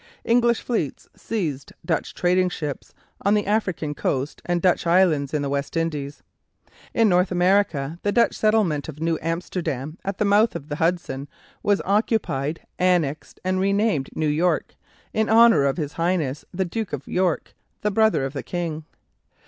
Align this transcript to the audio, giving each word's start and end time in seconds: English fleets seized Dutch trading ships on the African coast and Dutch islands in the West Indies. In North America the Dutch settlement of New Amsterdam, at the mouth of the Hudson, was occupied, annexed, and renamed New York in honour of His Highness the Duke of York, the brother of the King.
English 0.25 0.61
fleets 0.61 1.07
seized 1.15 1.73
Dutch 1.85 2.15
trading 2.15 2.49
ships 2.49 2.95
on 3.21 3.35
the 3.35 3.45
African 3.45 3.93
coast 3.93 4.41
and 4.45 4.59
Dutch 4.59 4.87
islands 4.87 5.31
in 5.31 5.43
the 5.43 5.47
West 5.49 5.77
Indies. 5.77 6.23
In 6.91 7.07
North 7.07 7.31
America 7.31 7.99
the 8.01 8.11
Dutch 8.11 8.33
settlement 8.33 8.89
of 8.89 8.99
New 8.99 9.19
Amsterdam, 9.21 9.99
at 10.03 10.17
the 10.17 10.25
mouth 10.25 10.55
of 10.55 10.69
the 10.69 10.77
Hudson, 10.77 11.27
was 11.61 11.83
occupied, 11.85 12.61
annexed, 12.79 13.39
and 13.43 13.59
renamed 13.59 14.09
New 14.15 14.25
York 14.25 14.75
in 15.13 15.29
honour 15.29 15.65
of 15.65 15.77
His 15.77 15.93
Highness 15.93 16.45
the 16.51 16.65
Duke 16.65 16.93
of 16.93 17.07
York, 17.07 17.53
the 17.81 17.91
brother 17.91 18.25
of 18.25 18.33
the 18.33 18.41
King. 18.41 18.85